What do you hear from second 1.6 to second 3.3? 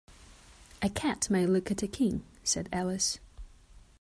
at a king,’ said Alice.